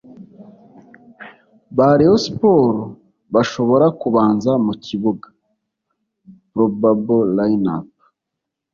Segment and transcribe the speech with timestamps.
[1.75, 2.93] ba Rayon Sports
[3.33, 5.27] bashobora kubanza mu kibuga
[6.51, 7.89] (Probable Line-Up)